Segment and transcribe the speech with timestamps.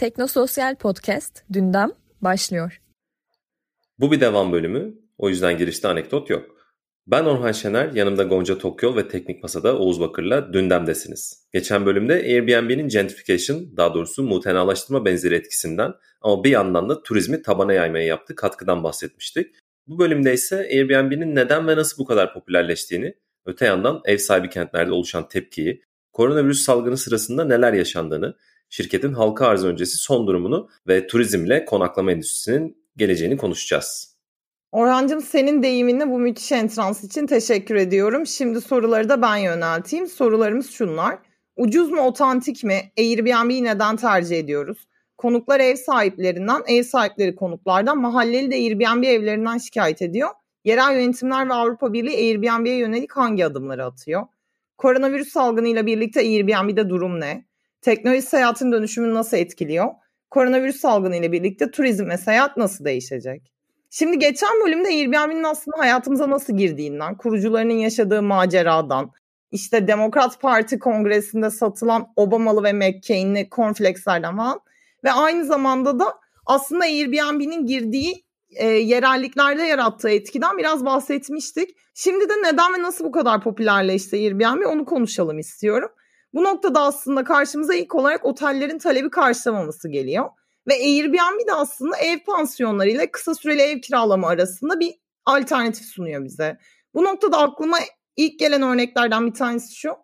[0.00, 2.80] Teknososyal Podcast Dündem başlıyor.
[3.98, 4.94] Bu bir devam bölümü.
[5.18, 6.56] O yüzden girişte anekdot yok.
[7.06, 11.48] Ben Orhan Şener, yanımda Gonca Tokyol ve Teknik Masa'da Oğuz Bakır'la Dündem'desiniz.
[11.52, 17.72] Geçen bölümde Airbnb'nin gentrification, daha doğrusu mutenalaştırma benzeri etkisinden ama bir yandan da turizmi tabana
[17.72, 19.54] yaymaya yaptığı katkıdan bahsetmiştik.
[19.86, 23.14] Bu bölümde ise Airbnb'nin neden ve nasıl bu kadar popülerleştiğini,
[23.46, 25.82] öte yandan ev sahibi kentlerde oluşan tepkiyi,
[26.12, 28.36] koronavirüs salgını sırasında neler yaşandığını,
[28.70, 34.16] şirketin halka arz öncesi son durumunu ve turizmle konaklama endüstrisinin geleceğini konuşacağız.
[34.72, 38.26] Orhancığım senin deyiminle bu müthiş entrans için teşekkür ediyorum.
[38.26, 40.06] Şimdi soruları da ben yönelteyim.
[40.06, 41.18] Sorularımız şunlar.
[41.56, 42.80] Ucuz mu, otantik mi?
[42.98, 44.88] Airbnb'yi neden tercih ediyoruz?
[45.18, 50.28] Konuklar ev sahiplerinden, ev sahipleri konuklardan, mahalleli de Airbnb evlerinden şikayet ediyor.
[50.64, 54.26] Yerel yönetimler ve Avrupa Birliği Airbnb'ye yönelik hangi adımları atıyor?
[54.78, 57.49] Koronavirüs salgınıyla birlikte Airbnb'de durum ne?
[57.82, 59.86] Teknoloji seyahatin dönüşümünü nasıl etkiliyor?
[60.30, 63.52] Koronavirüs salgını ile birlikte turizm ve seyahat nasıl değişecek?
[63.90, 69.10] Şimdi geçen bölümde Airbnb'nin aslında hayatımıza nasıl girdiğinden, kurucularının yaşadığı maceradan,
[69.52, 74.60] işte Demokrat Parti kongresinde satılan Obamalı ve McCain'li cornflakeslerden falan
[75.04, 76.14] ve aynı zamanda da
[76.46, 81.70] aslında Airbnb'nin girdiği e, yerelliklerde yarattığı etkiden biraz bahsetmiştik.
[81.94, 85.90] Şimdi de neden ve nasıl bu kadar popülerleşti Airbnb onu konuşalım istiyorum.
[86.34, 90.30] Bu noktada aslında karşımıza ilk olarak otellerin talebi karşılamaması geliyor.
[90.68, 96.24] Ve Airbnb de aslında ev pansiyonları ile kısa süreli ev kiralama arasında bir alternatif sunuyor
[96.24, 96.58] bize.
[96.94, 97.78] Bu noktada aklıma
[98.16, 99.96] ilk gelen örneklerden bir tanesi şu.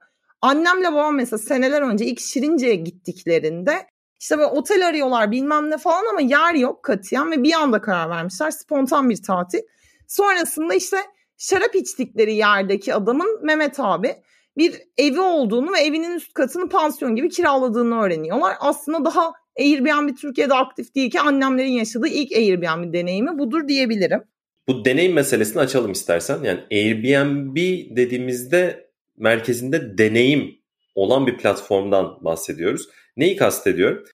[0.43, 3.87] Annemle babam mesela seneler önce ilk Şirince'ye gittiklerinde
[4.21, 8.11] işte böyle otel arıyorlar bilmem ne falan ama yer yok katiyen ve bir anda karar
[8.11, 8.51] vermişler.
[8.51, 9.61] Spontan bir tatil.
[10.09, 10.97] Sonrasında işte
[11.39, 14.17] şarap içtikleri yerdeki adamın Mehmet abi
[14.59, 18.55] bir evi olduğunu ve evinin üst katını pansiyon gibi kiraladığını öğreniyorlar.
[18.61, 24.23] Aslında daha Airbnb Türkiye'de aktif değil ki annemlerin yaşadığı ilk Airbnb deneyimi budur diyebilirim.
[24.69, 26.39] Bu deneyim meselesini açalım istersen.
[26.43, 27.57] Yani Airbnb
[27.97, 30.59] dediğimizde merkezinde deneyim
[30.95, 32.89] olan bir platformdan bahsediyoruz.
[33.17, 34.07] Neyi kastediyor?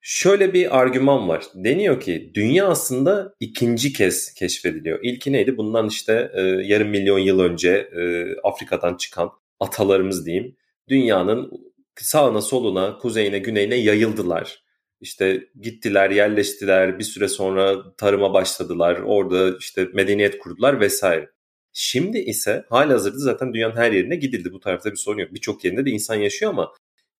[0.00, 1.44] Şöyle bir argüman var.
[1.54, 4.98] Deniyor ki dünya aslında ikinci kez keşfediliyor.
[5.02, 5.56] İlki neydi?
[5.56, 10.56] Bundan işte e, yarım milyon yıl önce e, Afrika'dan çıkan atalarımız diyeyim
[10.88, 11.50] dünyanın
[11.96, 14.64] sağına soluna kuzeyine güneyine yayıldılar.
[15.00, 21.30] İşte gittiler yerleştiler bir süre sonra tarıma başladılar orada işte medeniyet kurdular vesaire.
[21.72, 25.34] Şimdi ise hali hazırda zaten dünyanın her yerine gidildi bu tarafta bir sorun yok.
[25.34, 26.72] Birçok yerinde de insan yaşıyor ama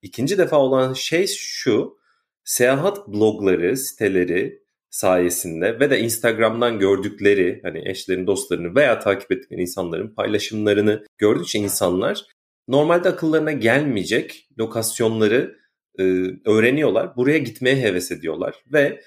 [0.03, 1.99] ikinci defa olan şey şu
[2.45, 10.15] seyahat blogları siteleri sayesinde ve de Instagram'dan gördükleri hani eşlerin dostlarını veya takip ettikleri insanların
[10.15, 12.27] paylaşımlarını gördükçe insanlar
[12.69, 15.57] normalde akıllarına gelmeyecek lokasyonları
[15.99, 16.03] e,
[16.47, 17.17] öğreniyorlar.
[17.17, 19.01] Buraya gitmeye heves ediyorlar ve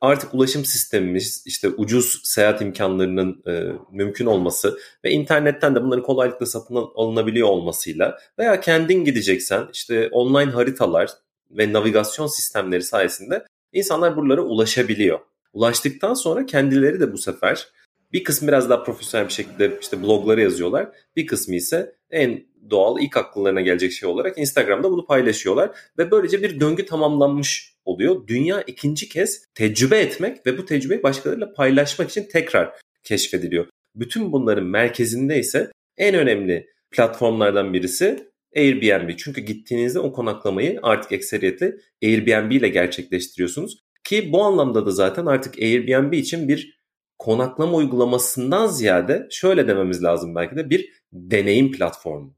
[0.00, 6.46] artık ulaşım sistemimiz işte ucuz seyahat imkanlarının e, mümkün olması ve internetten de bunların kolaylıkla
[6.46, 11.10] satın alınabiliyor olmasıyla veya kendin gideceksen işte online haritalar
[11.50, 15.18] ve navigasyon sistemleri sayesinde insanlar buralara ulaşabiliyor.
[15.52, 17.68] Ulaştıktan sonra kendileri de bu sefer
[18.12, 20.88] bir kısmı biraz daha profesyonel bir şekilde işte blogları yazıyorlar.
[21.16, 26.42] Bir kısmı ise en doğal ilk akıllarına gelecek şey olarak Instagram'da bunu paylaşıyorlar ve böylece
[26.42, 28.26] bir döngü tamamlanmış oluyor.
[28.26, 33.66] Dünya ikinci kez tecrübe etmek ve bu tecrübeyi başkalarıyla paylaşmak için tekrar keşfediliyor.
[33.94, 38.28] Bütün bunların merkezinde ise en önemli platformlardan birisi
[38.58, 39.16] Airbnb.
[39.16, 43.78] Çünkü gittiğinizde o konaklamayı artık ekseriyetle Airbnb ile gerçekleştiriyorsunuz.
[44.04, 46.78] Ki bu anlamda da zaten artık Airbnb için bir
[47.18, 52.34] konaklama uygulamasından ziyade şöyle dememiz lazım belki de bir deneyim platformu.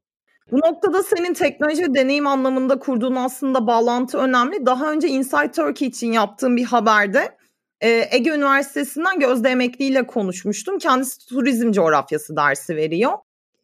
[0.50, 4.66] Bu noktada senin teknoloji deneyim anlamında kurduğun aslında bağlantı önemli.
[4.66, 7.36] Daha önce Inside Turkey için yaptığım bir haberde
[7.80, 10.78] e, Ege Üniversitesi'nden Gözde Emekli ile konuşmuştum.
[10.78, 13.12] Kendisi turizm coğrafyası dersi veriyor.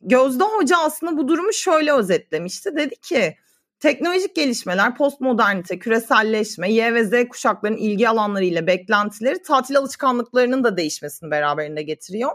[0.00, 2.76] Gözde Hoca aslında bu durumu şöyle özetlemişti.
[2.76, 3.36] Dedi ki
[3.80, 10.76] teknolojik gelişmeler, postmodernite, küreselleşme, Y ve Z kuşaklarının ilgi alanları ile beklentileri tatil alışkanlıklarının da
[10.76, 12.30] değişmesini beraberinde getiriyor.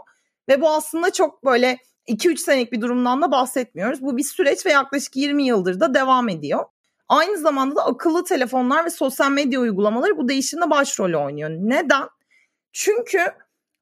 [0.48, 1.78] Ve bu aslında çok böyle
[2.08, 4.02] 2-3 senelik bir durumdan da bahsetmiyoruz.
[4.02, 6.64] Bu bir süreç ve yaklaşık 20 yıldır da devam ediyor.
[7.08, 11.50] Aynı zamanda da akıllı telefonlar ve sosyal medya uygulamaları bu değişimde başrol oynuyor.
[11.50, 12.08] Neden?
[12.72, 13.18] Çünkü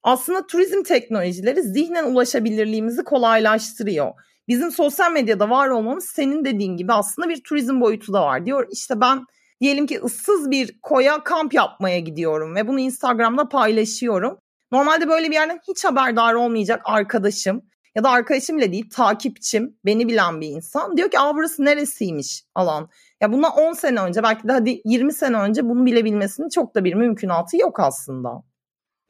[0.03, 4.13] aslında turizm teknolojileri zihnen ulaşabilirliğimizi kolaylaştırıyor.
[4.49, 8.47] Bizim sosyal medyada var olmamız senin dediğin gibi aslında bir turizm boyutu da var.
[8.47, 9.25] Diyor işte ben
[9.61, 14.39] diyelim ki ıssız bir koya kamp yapmaya gidiyorum ve bunu Instagram'da paylaşıyorum.
[14.73, 17.63] Normalde böyle bir yerden hiç haberdar olmayacak arkadaşım
[17.95, 22.43] ya da arkadaşım bile değil takipçim beni bilen bir insan diyor ki aa burası neresiymiş
[22.55, 22.89] alan.
[23.21, 26.85] Ya buna 10 sene önce belki de hadi 20 sene önce bunu bilebilmesinin çok da
[26.85, 28.50] bir mümkünatı yok aslında.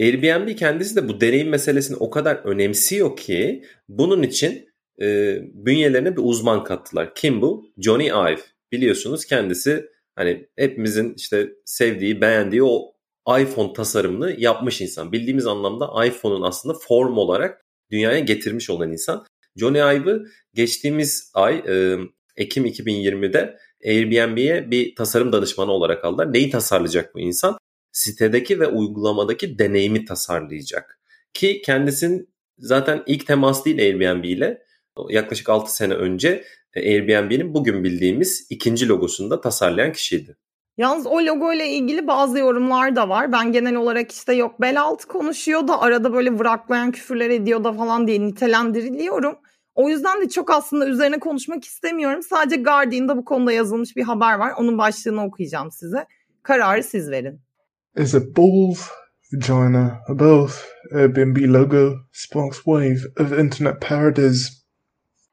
[0.01, 4.69] Airbnb kendisi de bu deneyim meselesini o kadar önemsiyor ki bunun için
[5.01, 7.15] e, bünyelerine bir uzman kattılar.
[7.15, 7.67] Kim bu?
[7.79, 8.41] Johnny Ive.
[8.73, 9.87] Biliyorsunuz kendisi
[10.17, 12.93] hani hepimizin işte sevdiği, beğendiği o
[13.41, 15.13] iPhone tasarımını yapmış insan.
[15.13, 19.27] Bildiğimiz anlamda iPhone'un aslında form olarak dünyaya getirmiş olan insan.
[19.57, 20.25] Johnny Ive'ı
[20.55, 21.97] geçtiğimiz ay e,
[22.37, 23.57] Ekim 2020'de
[23.87, 26.33] Airbnb'ye bir tasarım danışmanı olarak aldılar.
[26.33, 27.59] Neyi tasarlayacak bu insan?
[27.93, 31.01] Sitedeki ve uygulamadaki deneyimi tasarlayacak.
[31.35, 32.29] Ki kendisinin
[32.59, 34.63] zaten ilk temas değil Airbnb ile
[35.09, 36.45] yaklaşık 6 sene önce
[36.75, 40.37] e, Airbnb'nin bugün bildiğimiz ikinci logosunu da tasarlayan kişiydi.
[40.77, 43.33] Yalnız o logo ile ilgili bazı yorumlar da var.
[43.33, 47.73] Ben genel olarak işte yok bel altı konuşuyor da arada böyle vıraklayan küfürler ediyor da
[47.73, 49.39] falan diye nitelendiriliyorum.
[49.75, 52.23] O yüzden de çok aslında üzerine konuşmak istemiyorum.
[52.23, 54.53] Sadece Guardian'da bu konuda yazılmış bir haber var.
[54.59, 56.07] Onun başlığını okuyacağım size.
[56.43, 57.41] Kararı siz verin.
[57.97, 58.89] Is a balls,
[59.33, 64.61] vagina, both Airbnb logo sparks wave of internet parodies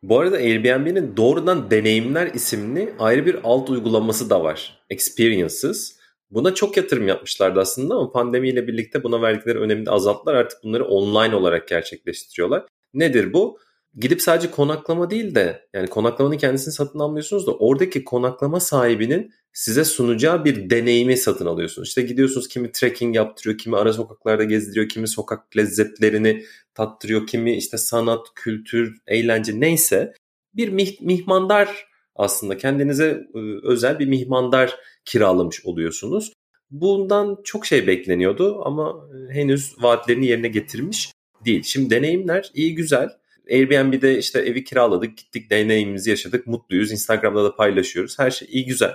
[0.03, 4.79] bu arada Airbnb'nin doğrudan Deneyimler isimli ayrı bir alt uygulaması da var.
[4.89, 5.97] Experiences.
[6.31, 10.35] Buna çok yatırım yapmışlardı aslında ama pandemiyle birlikte buna verdikleri önemi de azalttılar.
[10.35, 12.65] Artık bunları online olarak gerçekleştiriyorlar.
[12.93, 13.59] Nedir bu?
[13.97, 19.85] Gidip sadece konaklama değil de yani konaklamanın kendisini satın almıyorsunuz da oradaki konaklama sahibinin size
[19.85, 21.87] sunacağı bir deneyimi satın alıyorsunuz.
[21.87, 27.77] İşte gidiyorsunuz kimi trekking yaptırıyor, kimi ara sokaklarda gezdiriyor, kimi sokak lezzetlerini tattırıyor, kimi işte
[27.77, 30.13] sanat, kültür, eğlence neyse
[30.53, 33.27] bir mih- mihmandar aslında kendinize
[33.63, 36.33] özel bir mihmandar kiralamış oluyorsunuz.
[36.71, 41.11] Bundan çok şey bekleniyordu ama henüz vaatlerini yerine getirmiş
[41.45, 41.63] değil.
[41.63, 43.09] Şimdi deneyimler iyi güzel.
[43.51, 46.91] Airbnb'de işte evi kiraladık, gittik, deneyimimizi yaşadık, mutluyuz.
[46.91, 48.19] Instagram'da da paylaşıyoruz.
[48.19, 48.93] Her şey iyi güzel.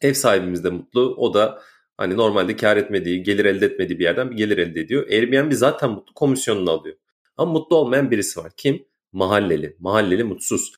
[0.00, 1.14] Ev sahibimiz de mutlu.
[1.16, 1.62] O da
[1.96, 5.06] hani normalde kar etmediği, gelir elde etmediği bir yerden bir gelir elde ediyor.
[5.08, 6.96] Airbnb zaten mutlu, komisyonunu alıyor.
[7.36, 8.52] Ama mutlu olmayan birisi var.
[8.56, 8.84] Kim?
[9.12, 9.76] Mahalleli.
[9.78, 10.72] Mahalleli mutsuz.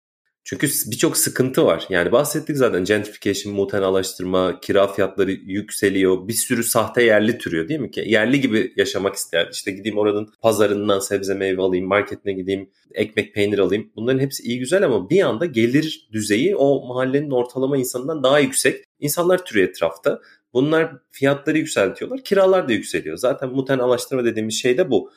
[0.45, 1.87] Çünkü birçok sıkıntı var.
[1.89, 6.29] Yani bahsettik zaten gentrification, mutenalaştırma, kira fiyatları yükseliyor.
[6.29, 8.05] Bir sürü sahte yerli türüyor değil mi ki?
[8.07, 9.47] Yerli gibi yaşamak isteyen.
[9.53, 13.91] İşte gideyim oranın pazarından sebze meyve alayım, marketine gideyim, ekmek peynir alayım.
[13.97, 18.85] Bunların hepsi iyi güzel ama bir anda gelir düzeyi o mahallenin ortalama insanından daha yüksek.
[19.01, 20.21] İnsanlar türüyor etrafta.
[20.53, 22.25] Bunlar fiyatları yükseltiyorlar.
[22.25, 23.17] Kiralar da yükseliyor.
[23.17, 25.11] Zaten mutenalaştırma dediğimiz şey de bu.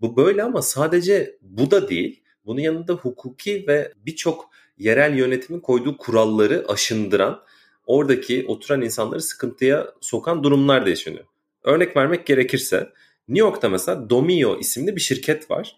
[0.00, 2.20] Bu böyle ama sadece bu da değil.
[2.46, 7.42] Bunun yanında hukuki ve birçok yerel yönetimin koyduğu kuralları aşındıran,
[7.86, 11.24] oradaki oturan insanları sıkıntıya sokan durumlar da yaşanıyor.
[11.64, 12.76] Örnek vermek gerekirse
[13.28, 15.76] New York'ta mesela Domio isimli bir şirket var.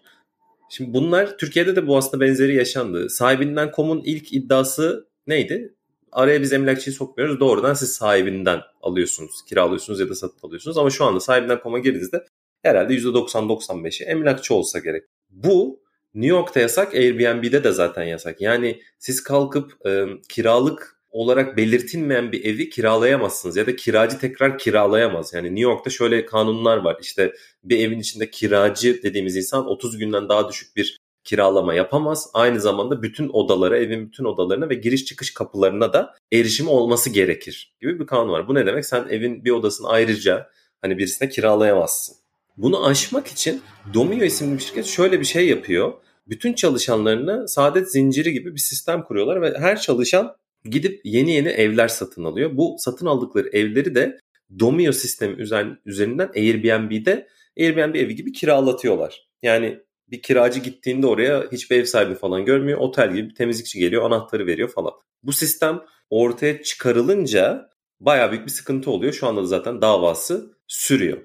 [0.69, 3.09] Şimdi bunlar Türkiye'de de bu aslında benzeri yaşandı.
[3.09, 5.73] Sahibinden Com'un ilk iddiası neydi?
[6.11, 7.39] Araya biz emlakçıyı sokmuyoruz.
[7.39, 10.77] Doğrudan siz sahibinden alıyorsunuz, kiralıyorsunuz ya da satın alıyorsunuz.
[10.77, 12.25] Ama şu anda sahibinden Com'a girdiğinizde
[12.63, 15.03] herhalde %90-95'i emlakçı olsa gerek.
[15.29, 15.79] Bu
[16.13, 18.41] New York'ta yasak, Airbnb'de de zaten yasak.
[18.41, 25.33] Yani siz kalkıp e, kiralık olarak belirtilmeyen bir evi kiralayamazsınız ya da kiracı tekrar kiralayamaz.
[25.33, 26.97] Yani New York'ta şöyle kanunlar var.
[27.01, 27.33] İşte
[27.63, 32.29] bir evin içinde kiracı dediğimiz insan 30 günden daha düşük bir kiralama yapamaz.
[32.33, 37.75] Aynı zamanda bütün odalara, evin bütün odalarına ve giriş çıkış kapılarına da erişim olması gerekir
[37.81, 38.47] gibi bir kanun var.
[38.47, 38.85] Bu ne demek?
[38.85, 40.49] Sen evin bir odasını ayrıca
[40.81, 42.26] hani birisine kiralayamazsın.
[42.57, 43.61] Bunu aşmak için
[43.93, 45.93] Domio isimli bir şirket şöyle bir şey yapıyor.
[46.27, 50.35] Bütün çalışanlarına saadet zinciri gibi bir sistem kuruyorlar ve her çalışan
[50.65, 52.57] gidip yeni yeni evler satın alıyor.
[52.57, 54.19] Bu satın aldıkları evleri de
[54.59, 55.41] Domio sistemi
[55.85, 57.27] üzerinden Airbnb'de
[57.59, 59.27] Airbnb evi gibi kiralatıyorlar.
[59.43, 62.79] Yani bir kiracı gittiğinde oraya hiçbir ev sahibi falan görmüyor.
[62.79, 64.93] Otel gibi bir temizlikçi geliyor, anahtarı veriyor falan.
[65.23, 69.13] Bu sistem ortaya çıkarılınca baya büyük bir sıkıntı oluyor.
[69.13, 71.17] Şu anda da zaten davası sürüyor.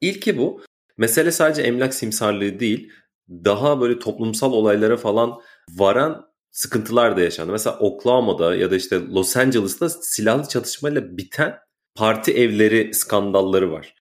[0.00, 0.60] İlki bu.
[0.98, 2.92] Mesele sadece emlak simsarlığı değil.
[3.28, 7.52] Daha böyle toplumsal olaylara falan varan sıkıntılar da yaşandı.
[7.52, 11.54] Mesela Oklahoma'da ya da işte Los Angeles'ta silahlı çatışmayla biten
[11.94, 13.94] parti evleri skandalları var.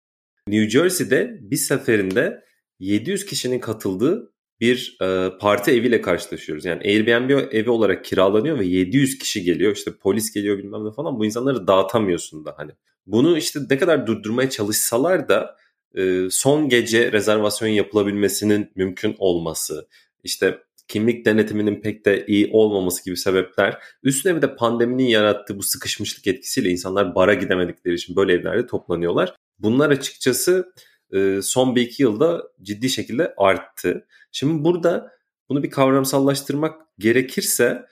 [0.47, 2.43] New Jersey'de bir seferinde
[2.79, 6.65] 700 kişinin katıldığı bir e, parti eviyle karşılaşıyoruz.
[6.65, 9.75] Yani Airbnb evi olarak kiralanıyor ve 700 kişi geliyor.
[9.75, 11.19] İşte polis geliyor bilmem ne falan.
[11.19, 12.71] Bu insanları dağıtamıyorsun da hani.
[13.05, 15.55] Bunu işte ne kadar durdurmaya çalışsalar da
[15.95, 19.87] e, son gece rezervasyon yapılabilmesinin mümkün olması,
[20.23, 23.77] işte kimlik denetiminin pek de iyi olmaması gibi sebepler.
[24.03, 29.35] Üstüne bir de pandeminin yarattığı bu sıkışmışlık etkisiyle insanlar bara gidemedikleri için böyle evlerde toplanıyorlar.
[29.59, 30.73] Bunlar açıkçası
[31.13, 34.07] e, son bir iki yılda ciddi şekilde arttı.
[34.31, 35.11] Şimdi burada
[35.49, 37.85] bunu bir kavramsallaştırmak gerekirse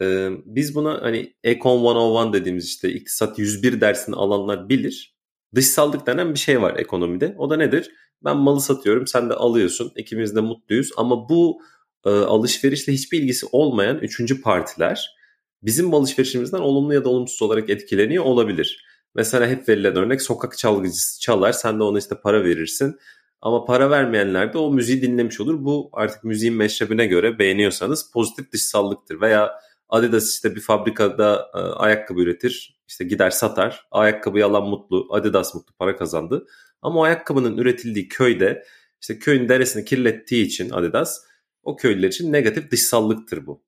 [0.00, 5.15] e, biz buna hani Econ 101 dediğimiz işte iktisat 101 dersini alanlar bilir.
[5.54, 7.34] Dışsallık denen bir şey var ekonomide.
[7.38, 7.90] O da nedir?
[8.24, 9.92] Ben malı satıyorum, sen de alıyorsun.
[9.96, 10.90] İkimiz de mutluyuz.
[10.96, 11.62] Ama bu
[12.04, 15.16] e, alışverişle hiçbir ilgisi olmayan üçüncü partiler
[15.62, 18.84] bizim alışverişimizden olumlu ya da olumsuz olarak etkileniyor olabilir.
[19.14, 22.96] Mesela hep verilen örnek sokak çalgıcısı çalar, sen de ona işte para verirsin.
[23.40, 25.64] Ama para vermeyenler de o müziği dinlemiş olur.
[25.64, 29.20] Bu artık müziğin meşrebine göre beğeniyorsanız pozitif dışsallıktır.
[29.20, 32.80] Veya Adidas işte bir fabrikada e, ayakkabı üretir.
[32.88, 33.86] işte gider satar.
[33.90, 35.08] Ayakkabıyı alan mutlu.
[35.10, 36.46] Adidas mutlu para kazandı.
[36.82, 38.64] Ama o ayakkabının üretildiği köyde
[39.00, 41.20] işte köyün deresini kirlettiği için Adidas
[41.62, 43.62] o köylüler için negatif dışsallıktır bu.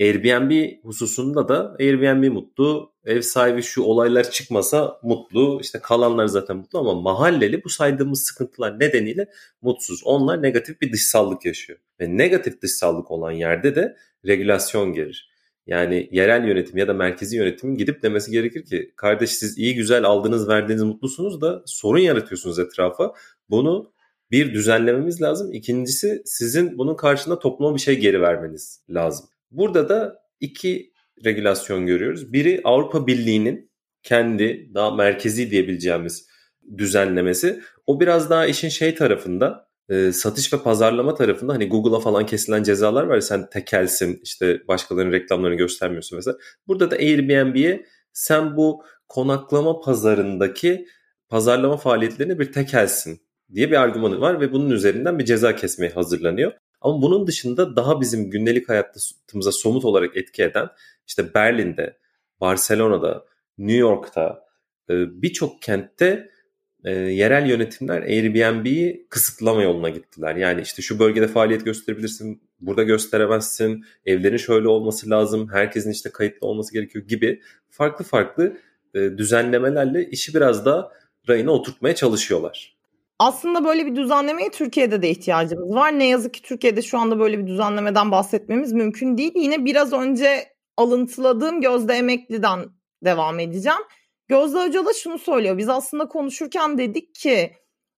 [0.00, 6.78] Airbnb hususunda da Airbnb mutlu, ev sahibi şu olaylar çıkmasa mutlu, işte kalanlar zaten mutlu
[6.78, 9.30] ama mahalleli bu saydığımız sıkıntılar nedeniyle
[9.62, 10.02] mutsuz.
[10.04, 11.78] Onlar negatif bir dışsallık yaşıyor.
[12.00, 13.96] Ve negatif dışsallık olan yerde de
[14.26, 15.33] regülasyon gelir.
[15.66, 20.04] Yani yerel yönetim ya da merkezi yönetimin gidip demesi gerekir ki kardeş siz iyi güzel
[20.04, 23.12] aldığınız verdiğiniz mutlusunuz da sorun yaratıyorsunuz etrafa.
[23.50, 23.92] Bunu
[24.30, 25.52] bir düzenlememiz lazım.
[25.52, 29.26] İkincisi sizin bunun karşında topluma bir şey geri vermeniz lazım.
[29.50, 30.92] Burada da iki
[31.24, 32.32] regülasyon görüyoruz.
[32.32, 33.70] Biri Avrupa Birliği'nin
[34.02, 36.26] kendi daha merkezi diyebileceğimiz
[36.76, 37.60] düzenlemesi.
[37.86, 42.62] O biraz daha işin şey tarafında e, satış ve pazarlama tarafında hani Google'a falan kesilen
[42.62, 46.36] cezalar var ya sen tekelsin işte başkalarının reklamlarını göstermiyorsun mesela.
[46.66, 50.86] Burada da Airbnb'ye sen bu konaklama pazarındaki
[51.28, 53.20] pazarlama faaliyetlerine bir tekelsin
[53.54, 56.52] diye bir argümanı var ve bunun üzerinden bir ceza kesmeye hazırlanıyor.
[56.80, 60.68] Ama bunun dışında daha bizim gündelik hayatımıza somut olarak etki eden
[61.06, 61.98] işte Berlin'de,
[62.40, 63.24] Barcelona'da,
[63.58, 64.44] New York'ta
[64.90, 66.30] e, birçok kentte
[66.84, 70.36] e, yerel yönetimler Airbnb'yi kısıtlama yoluna gittiler.
[70.36, 76.46] Yani işte şu bölgede faaliyet gösterebilirsin, burada gösteremezsin, evlerin şöyle olması lazım, herkesin işte kayıtlı
[76.46, 78.56] olması gerekiyor gibi farklı farklı
[78.94, 80.92] e, düzenlemelerle işi biraz daha
[81.28, 82.74] rayına oturtmaya çalışıyorlar.
[83.18, 85.98] Aslında böyle bir düzenlemeye Türkiye'de de ihtiyacımız var.
[85.98, 89.32] Ne yazık ki Türkiye'de şu anda böyle bir düzenlemeden bahsetmemiz mümkün değil.
[89.34, 90.44] Yine biraz önce
[90.76, 92.60] alıntıladığım Gözde Emekli'den
[93.04, 93.78] devam edeceğim.
[94.28, 95.58] Gözde Hoca da şunu söylüyor.
[95.58, 97.52] Biz aslında konuşurken dedik ki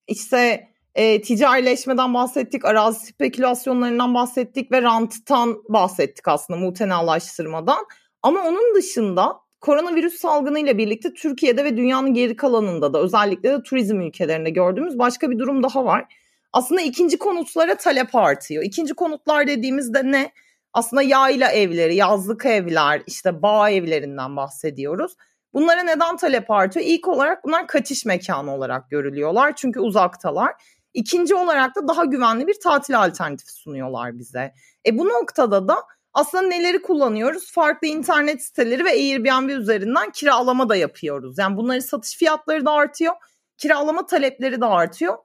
[0.09, 7.87] işte e, ticarileşmeden bahsettik, arazi spekülasyonlarından bahsettik ve ranttan bahsettik aslında mutenalaştırmadan.
[8.23, 14.01] Ama onun dışında koronavirüs salgınıyla birlikte Türkiye'de ve dünyanın geri kalanında da özellikle de turizm
[14.01, 16.05] ülkelerinde gördüğümüz başka bir durum daha var.
[16.53, 18.63] Aslında ikinci konutlara talep artıyor.
[18.65, 20.33] İkinci konutlar dediğimizde ne?
[20.73, 25.13] Aslında yayla evleri, yazlık evler, işte bağ evlerinden bahsediyoruz.
[25.55, 26.87] Bunlara neden talep artıyor?
[26.87, 29.57] İlk olarak bunlar kaçış mekanı olarak görülüyorlar.
[29.57, 30.55] Çünkü uzaktalar.
[30.95, 34.53] İkinci olarak da daha güvenli bir tatil alternatifi sunuyorlar bize.
[34.87, 35.77] E bu noktada da
[36.15, 37.53] aslında neleri kullanıyoruz?
[37.53, 41.39] Farklı internet siteleri ve Airbnb üzerinden kiralama da yapıyoruz.
[41.39, 43.15] Yani bunların satış fiyatları da artıyor,
[43.59, 45.17] kiralama talepleri de artıyor.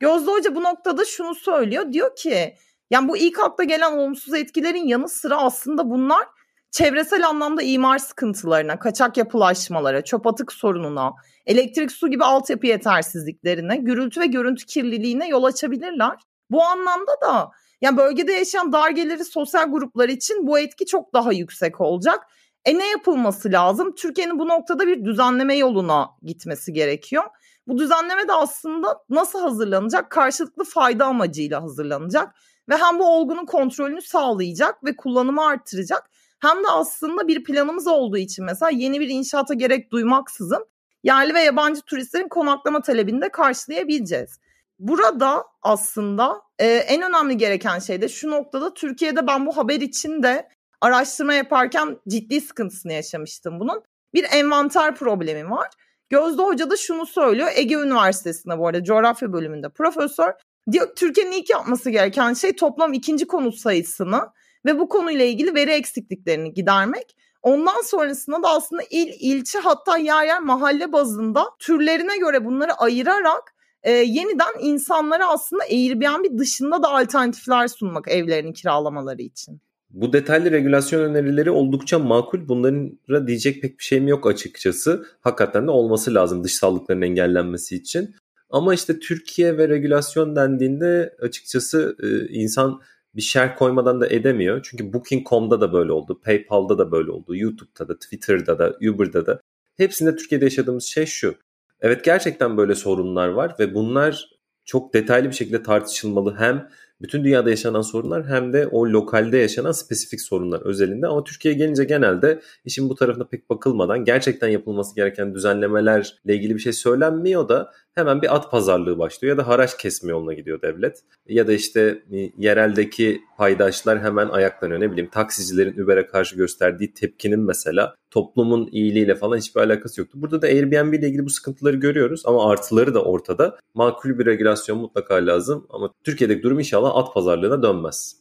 [0.00, 1.92] Gözde Hoca bu noktada şunu söylüyor.
[1.92, 2.56] Diyor ki
[2.90, 6.26] yani bu ilk akla gelen olumsuz etkilerin yanı sıra aslında bunlar
[6.70, 11.12] çevresel anlamda imar sıkıntılarına, kaçak yapılaşmalara, çöp atık sorununa,
[11.46, 16.16] elektrik su gibi altyapı yetersizliklerine, gürültü ve görüntü kirliliğine yol açabilirler.
[16.50, 21.32] Bu anlamda da yani bölgede yaşayan dar gelirli sosyal gruplar için bu etki çok daha
[21.32, 22.20] yüksek olacak.
[22.64, 23.94] E ne yapılması lazım?
[23.94, 27.24] Türkiye'nin bu noktada bir düzenleme yoluna gitmesi gerekiyor.
[27.66, 30.10] Bu düzenleme de aslında nasıl hazırlanacak?
[30.10, 32.34] Karşılıklı fayda amacıyla hazırlanacak
[32.68, 36.10] ve hem bu olgunun kontrolünü sağlayacak ve kullanımı arttıracak
[36.40, 40.66] hem de aslında bir planımız olduğu için mesela yeni bir inşaata gerek duymaksızın
[41.02, 44.38] yerli ve yabancı turistlerin konaklama talebini de karşılayabileceğiz.
[44.78, 50.22] Burada aslında e, en önemli gereken şey de şu noktada Türkiye'de ben bu haber için
[50.22, 50.48] de
[50.80, 53.82] araştırma yaparken ciddi sıkıntısını yaşamıştım bunun.
[54.14, 55.68] Bir envanter problemi var.
[56.10, 57.48] Gözde Hoca da şunu söylüyor.
[57.54, 60.32] Ege Üniversitesi'nde bu arada coğrafya bölümünde profesör.
[60.72, 64.28] Diyor Türkiye'nin ilk yapması gereken şey toplam ikinci konut sayısını
[64.68, 67.16] ve bu konuyla ilgili veri eksikliklerini gidermek.
[67.42, 73.54] Ondan sonrasında da aslında il, ilçe hatta yer yer mahalle bazında türlerine göre bunları ayırarak
[73.82, 79.60] e, yeniden insanlara aslında Airbnb dışında da alternatifler sunmak evlerini kiralamaları için.
[79.90, 82.48] Bu detaylı regülasyon önerileri oldukça makul.
[82.48, 85.06] Bunların diyecek pek bir şeyim yok açıkçası.
[85.20, 88.14] Hakikaten de olması lazım dışsallıkların engellenmesi için.
[88.50, 92.80] Ama işte Türkiye ve regülasyon dendiğinde açıkçası e, insan
[93.18, 94.60] bir şerh koymadan da edemiyor.
[94.62, 99.40] Çünkü Booking.com'da da böyle oldu, PayPal'da da böyle oldu, YouTube'da da, Twitter'da da, Uber'da da.
[99.76, 101.34] Hepsinde Türkiye'de yaşadığımız şey şu.
[101.80, 104.28] Evet gerçekten böyle sorunlar var ve bunlar
[104.64, 106.34] çok detaylı bir şekilde tartışılmalı.
[106.38, 106.68] Hem
[107.00, 111.06] bütün dünyada yaşanan sorunlar hem de o lokalde yaşanan spesifik sorunlar özelinde.
[111.06, 116.60] Ama Türkiye'ye gelince genelde işin bu tarafına pek bakılmadan gerçekten yapılması gereken düzenlemelerle ilgili bir
[116.60, 121.02] şey söylenmiyor da hemen bir at pazarlığı başlıyor ya da haraç kesme yoluna gidiyor devlet.
[121.28, 124.80] Ya da işte e, yereldeki paydaşlar hemen ayaklanıyor.
[124.80, 130.18] Ne bileyim taksicilerin Uber'e karşı gösterdiği tepkinin mesela toplumun iyiliğiyle falan hiçbir alakası yoktu.
[130.22, 133.58] Burada da Airbnb ile ilgili bu sıkıntıları görüyoruz ama artıları da ortada.
[133.74, 138.16] Makul bir regülasyon mutlaka lazım ama Türkiye'deki durum inşallah at pazarlığına dönmez.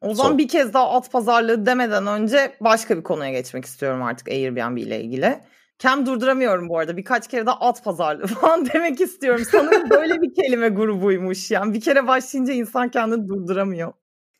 [0.00, 0.38] O zaman Son.
[0.38, 5.00] bir kez daha at pazarlığı demeden önce başka bir konuya geçmek istiyorum artık Airbnb ile
[5.00, 5.38] ilgili.
[5.78, 6.96] Kem durduramıyorum bu arada.
[6.96, 9.44] Birkaç kere de at pazarlığı falan demek istiyorum.
[9.50, 11.50] Sanırım böyle bir kelime grubuymuş.
[11.50, 13.92] Yani bir kere başlayınca insan kendini durduramıyor.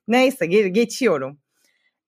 [0.09, 1.38] Neyse geri geçiyorum.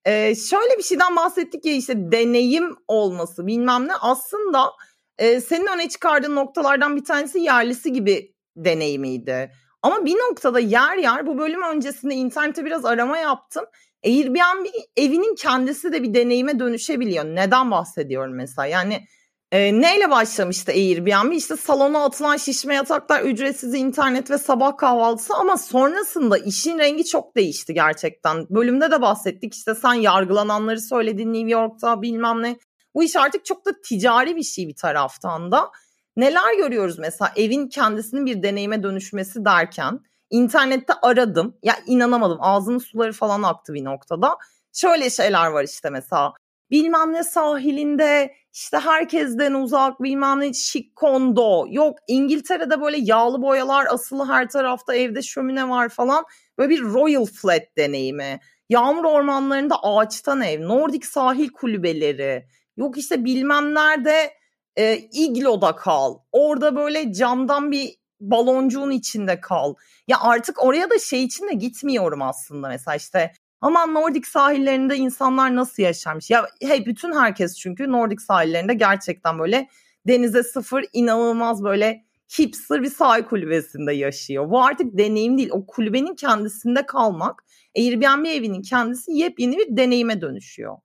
[0.04, 3.92] Ee, şöyle bir şeyden bahsettik ya işte deneyim olması bilmem ne.
[4.00, 4.72] Aslında
[5.18, 9.52] e, senin öne çıkardığın noktalardan bir tanesi yerlisi gibi deneyimiydi.
[9.82, 13.64] Ama bir noktada yer yer bu bölüm öncesinde internette biraz arama yaptım.
[14.04, 14.66] Airbnb
[14.96, 17.24] evinin kendisi de bir deneyime dönüşebiliyor.
[17.24, 18.66] Neden bahsediyorum mesela?
[18.66, 19.06] Yani
[19.52, 21.32] e, neyle başlamıştı Airbnb?
[21.32, 27.36] İşte salona atılan şişme yataklar, ücretsiz internet ve sabah kahvaltısı ama sonrasında işin rengi çok
[27.36, 28.46] değişti gerçekten.
[28.50, 32.58] Bölümde de bahsettik işte sen yargılananları söyledin New York'ta bilmem ne.
[32.94, 35.70] Bu iş artık çok da ticari bir şey bir taraftan da.
[36.16, 40.00] Neler görüyoruz mesela evin kendisinin bir deneyime dönüşmesi derken
[40.30, 41.56] internette aradım.
[41.62, 44.36] Ya inanamadım ağzının suları falan aktı bir noktada.
[44.72, 46.32] Şöyle şeyler var işte mesela
[46.70, 51.66] bilmem ne sahilinde işte herkesten uzak bilmem ne şık kondo.
[51.70, 56.24] Yok İngiltere'de böyle yağlı boyalar asılı her tarafta evde şömine var falan.
[56.58, 58.40] Böyle bir Royal Flat deneyimi.
[58.68, 60.68] Yağmur ormanlarında ağaçtan ev.
[60.68, 62.46] Nordik sahil kulübeleri.
[62.76, 64.32] Yok işte bilmem nerede
[64.76, 66.18] e, igloda kal.
[66.32, 69.74] Orada böyle camdan bir baloncuğun içinde kal.
[70.08, 75.56] Ya artık oraya da şey için de gitmiyorum aslında mesela işte Aman Nordik sahillerinde insanlar
[75.56, 76.30] nasıl yaşarmış?
[76.30, 79.68] Ya hey bütün herkes çünkü Nordik sahillerinde gerçekten böyle
[80.06, 82.04] denize sıfır inanılmaz böyle
[82.38, 84.50] hipster bir sahil kulübesinde yaşıyor.
[84.50, 85.50] Bu artık deneyim değil.
[85.52, 87.44] O kulübenin kendisinde kalmak
[87.76, 90.76] Airbnb evinin kendisi yepyeni bir deneyime dönüşüyor.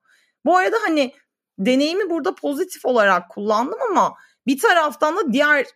[0.44, 1.12] Bu arada hani
[1.58, 4.14] deneyimi burada pozitif olarak kullandım ama
[4.46, 5.66] bir taraftan da diğer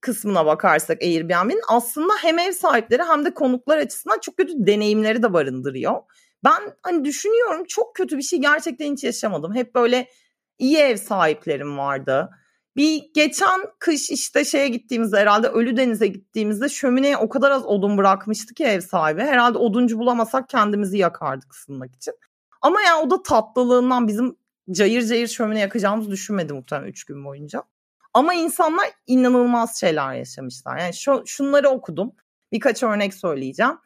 [0.00, 5.32] kısmına bakarsak Airbnb'nin aslında hem ev sahipleri hem de konuklar açısından çok kötü deneyimleri de
[5.32, 6.02] barındırıyor.
[6.44, 9.54] Ben hani düşünüyorum çok kötü bir şey gerçekten hiç yaşamadım.
[9.54, 10.08] Hep böyle
[10.58, 12.30] iyi ev sahiplerim vardı.
[12.76, 17.98] Bir geçen kış işte şeye gittiğimizde herhalde Ölü Deniz'e gittiğimizde şömineye o kadar az odun
[17.98, 19.20] bırakmıştı ki ev sahibi.
[19.20, 22.14] Herhalde oduncu bulamasak kendimizi yakardık ısınmak için.
[22.62, 24.36] Ama yani o da tatlılığından bizim
[24.70, 27.62] cayır cayır şömine yakacağımızı düşünmedi muhtemelen 3 gün boyunca.
[28.14, 30.78] Ama insanlar inanılmaz şeyler yaşamışlar.
[30.78, 32.12] Yani şu, şunları okudum.
[32.52, 33.78] Birkaç örnek söyleyeceğim.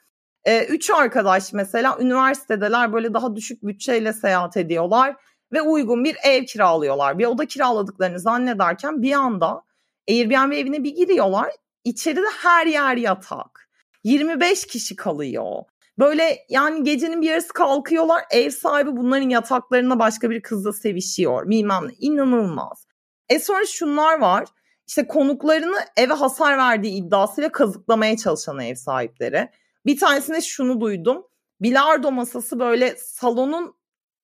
[0.44, 5.16] E, üç arkadaş mesela üniversitedeler böyle daha düşük bütçeyle seyahat ediyorlar
[5.53, 7.18] ve uygun bir ev kiralıyorlar.
[7.18, 9.62] Bir oda kiraladıklarını zannederken bir anda
[10.09, 11.50] Airbnb evine bir giriyorlar.
[11.85, 13.68] İçeride her yer yatak.
[14.05, 15.62] 25 kişi kalıyor.
[15.98, 18.24] Böyle yani gecenin bir yarısı kalkıyorlar.
[18.31, 21.50] Ev sahibi bunların yataklarına başka bir kızla sevişiyor.
[21.50, 21.92] Bilmem ne.
[21.98, 22.87] İnanılmaz.
[23.29, 24.44] E sonra şunlar var.
[24.88, 29.50] İşte konuklarını eve hasar verdiği iddiasıyla kazıklamaya çalışan ev sahipleri.
[29.86, 31.26] Bir tanesinde şunu duydum.
[31.60, 33.74] Bilardo masası böyle salonun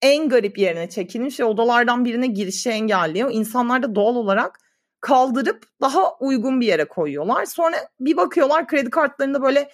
[0.02, 3.30] en garip yerine çekilmiş ve odalardan birine girişi engelliyor.
[3.32, 4.60] İnsanlar da doğal olarak
[5.00, 7.44] kaldırıp daha uygun bir yere koyuyorlar.
[7.44, 9.70] Sonra bir bakıyorlar kredi kartlarında böyle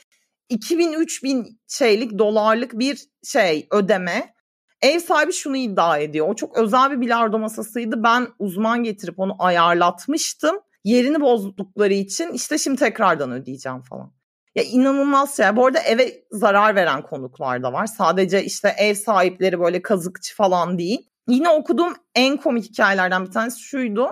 [0.50, 4.34] 2000-3000 şeylik dolarlık bir şey ödeme.
[4.82, 6.28] Ev sahibi şunu iddia ediyor.
[6.28, 8.02] O çok özel bir bilardo masasıydı.
[8.02, 10.60] Ben uzman getirip onu ayarlatmıştım.
[10.84, 14.12] Yerini bozdukları için işte şimdi tekrardan ödeyeceğim falan.
[14.54, 15.56] Ya inanılmaz şey.
[15.56, 17.86] Bu arada eve zarar veren konuklar da var.
[17.86, 21.08] Sadece işte ev sahipleri böyle kazıkçı falan değil.
[21.28, 24.08] Yine okuduğum en komik hikayelerden bir tanesi şuydu.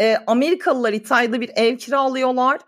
[0.00, 2.60] E, Amerikalılar İtalya'da bir ev kiralıyorlar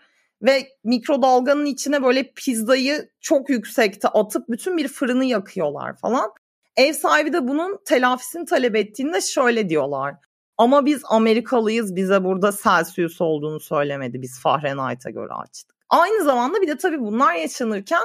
[0.42, 6.31] ve mikrodalganın içine böyle pizzayı çok yüksekte atıp bütün bir fırını yakıyorlar falan.
[6.76, 10.14] Ev sahibi de bunun telafisini talep ettiğinde şöyle diyorlar.
[10.59, 14.22] Ama biz Amerikalıyız bize burada Celsius olduğunu söylemedi.
[14.22, 15.76] Biz Fahrenheit'a göre açtık.
[15.88, 18.03] Aynı zamanda bir de tabii bunlar yaşanırken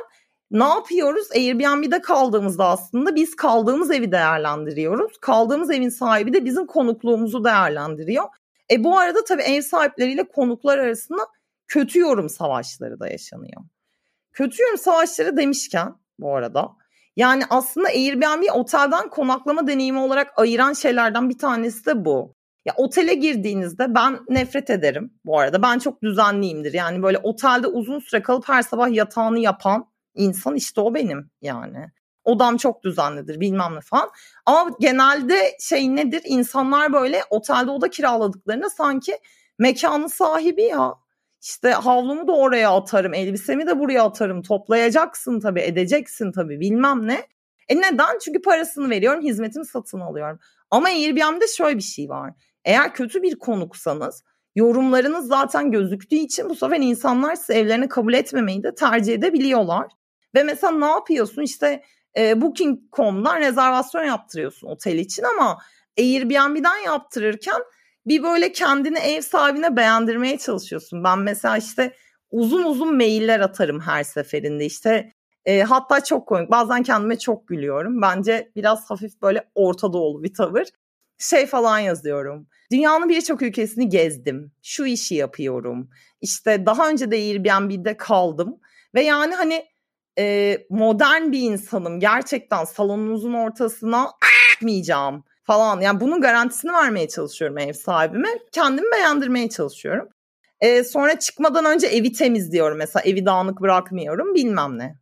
[0.52, 1.28] ne yapıyoruz?
[1.36, 5.18] Airbnb'de kaldığımızda aslında biz kaldığımız evi değerlendiriyoruz.
[5.18, 8.26] Kaldığımız evin sahibi de bizim konukluğumuzu değerlendiriyor.
[8.72, 11.28] E bu arada tabii ev sahipleriyle konuklar arasında
[11.68, 13.62] kötü yorum savaşları da yaşanıyor.
[14.34, 16.70] Kötü yorum savaşları demişken bu arada
[17.16, 22.36] yani aslında Airbnb otelden konaklama deneyimi olarak ayıran şeylerden bir tanesi de bu.
[22.66, 25.62] Ya otele girdiğinizde ben nefret ederim bu arada.
[25.62, 26.74] Ben çok düzenliyimdir.
[26.74, 31.92] Yani böyle otelde uzun süre kalıp her sabah yatağını yapan insan işte o benim yani.
[32.24, 34.10] Odam çok düzenlidir bilmem ne falan.
[34.46, 36.22] Ama genelde şey nedir?
[36.26, 39.18] İnsanlar böyle otelde oda kiraladıklarında sanki
[39.60, 40.94] mekanın sahibi ya.
[41.42, 44.42] İşte havlumu da oraya atarım, elbisemi de buraya atarım.
[44.42, 47.28] Toplayacaksın tabii, edeceksin tabii bilmem ne.
[47.70, 48.20] E neden?
[48.22, 50.40] Çünkü parasını veriyorum, hizmetimi satın alıyorum.
[50.72, 52.34] Ama Airbnb'de şöyle bir şey var.
[52.66, 54.24] Eğer kötü bir konuksanız
[54.56, 59.88] yorumlarınız zaten gözüktüğü için bu sefer insanlar size evlerini kabul etmemeyi de tercih edebiliyorlar.
[60.36, 61.84] Ve mesela ne yapıyorsun işte
[62.18, 65.58] e, Booking.com'dan rezervasyon yaptırıyorsun otel için ama
[66.00, 67.62] Airbnb'den yaptırırken
[68.06, 71.04] bir böyle kendini ev sahibine beğendirmeye çalışıyorsun.
[71.04, 71.96] Ben mesela işte
[72.32, 75.14] uzun uzun mailler atarım her seferinde işte
[75.46, 78.02] e, hatta çok komik bazen kendime çok gülüyorum.
[78.02, 80.68] Bence biraz hafif böyle Orta Doğulu bir tavır.
[81.22, 82.48] Şey falan yazıyorum.
[82.72, 84.52] Dünyanın birçok ülkesini gezdim.
[84.64, 85.90] Şu işi yapıyorum.
[86.22, 88.60] İşte daha önce de Airbnb'de kaldım.
[88.96, 89.66] Ve yani hani
[90.20, 92.00] e, modern bir insanım.
[92.00, 94.12] Gerçekten salonunuzun ortasına
[94.56, 95.82] atmayacağım falan.
[95.82, 98.30] Yani bunun garantisini vermeye çalışıyorum ev sahibime.
[98.52, 100.10] Kendimi beğendirmeye çalışıyorum.
[100.60, 102.78] E, sonra çıkmadan önce evi temizliyorum.
[102.78, 104.96] Mesela evi dağınık bırakmıyorum bilmem ne.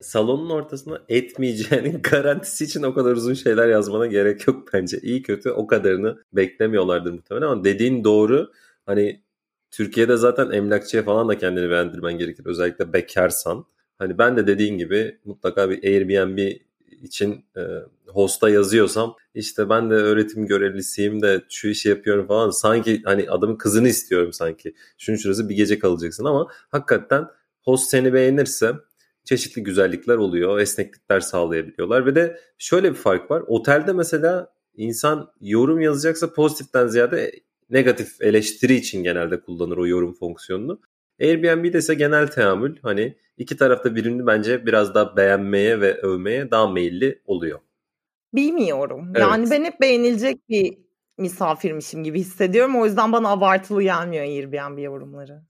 [0.00, 4.98] Salonun ortasına etmeyeceğinin garantisi için o kadar uzun şeyler yazmana gerek yok bence.
[5.02, 8.52] İyi kötü o kadarını beklemiyorlardır muhtemelen ama dediğin doğru.
[8.86, 9.22] Hani
[9.70, 12.46] Türkiye'de zaten emlakçıya falan da kendini beğendirmen gerekir.
[12.46, 13.64] Özellikle bekarsan.
[13.98, 16.38] Hani ben de dediğin gibi mutlaka bir Airbnb
[17.02, 17.60] için e,
[18.06, 23.56] hosta yazıyorsam işte ben de öğretim görevlisiyim de şu işi yapıyorum falan sanki hani adamın
[23.56, 24.74] kızını istiyorum sanki.
[24.98, 27.26] Şunun şurası bir gece kalacaksın ama hakikaten
[27.62, 28.74] host seni beğenirse
[29.30, 30.58] çeşitli güzellikler oluyor.
[30.58, 33.42] Esneklikler sağlayabiliyorlar ve de şöyle bir fark var.
[33.46, 37.32] Otelde mesela insan yorum yazacaksa pozitiften ziyade
[37.70, 40.80] negatif eleştiri için genelde kullanır o yorum fonksiyonunu.
[41.20, 46.68] Airbnb'de ise genel teamül hani iki tarafta birini bence biraz daha beğenmeye ve övmeye daha
[46.68, 47.58] meyilli oluyor.
[48.34, 49.06] Bilmiyorum.
[49.10, 49.20] Evet.
[49.20, 50.78] Yani ben hep beğenilecek bir
[51.18, 52.80] misafirmişim gibi hissediyorum.
[52.80, 55.42] O yüzden bana abartılı gelmiyor Airbnb yorumları.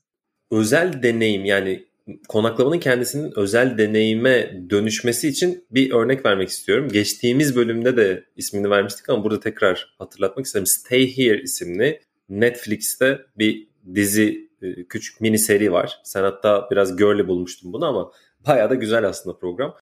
[0.51, 1.90] Özel deneyim yani
[2.29, 6.89] konaklamanın kendisinin özel deneyime dönüşmesi için bir örnek vermek istiyorum.
[6.89, 10.67] Geçtiğimiz bölümde de ismini vermiştik ama burada tekrar hatırlatmak isterim.
[10.67, 16.01] Stay Here isimli Netflix'te bir dizi e, küçük mini seri var.
[16.05, 18.13] Sen hatta biraz girly bulmuştun bunu ama
[18.47, 19.77] bayağı da güzel aslında program.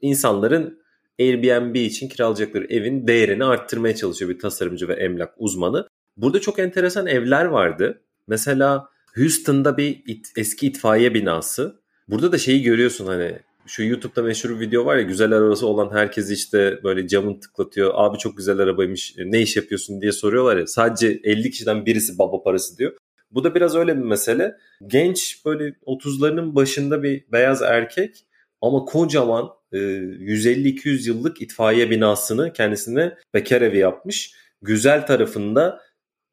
[0.00, 0.84] İnsanların
[1.20, 5.88] Airbnb için kiralayacakları evin değerini arttırmaya çalışıyor bir tasarımcı ve emlak uzmanı.
[6.16, 8.02] Burada çok enteresan evler vardı.
[8.28, 11.80] Mesela Houston'da bir it, eski itfaiye binası.
[12.08, 15.96] Burada da şeyi görüyorsun hani şu YouTube'da meşhur bir video var ya güzel arabası olan
[15.96, 17.90] herkes işte böyle camını tıklatıyor.
[17.94, 20.66] Abi çok güzel arabaymış ne iş yapıyorsun diye soruyorlar ya.
[20.66, 22.92] Sadece 50 kişiden birisi baba parası diyor.
[23.30, 24.56] Bu da biraz öyle bir mesele.
[24.86, 28.26] Genç böyle 30'larının başında bir beyaz erkek
[28.60, 34.34] ama kocaman 150-200 yıllık itfaiye binasını kendisine bekar evi yapmış.
[34.62, 35.80] Güzel tarafında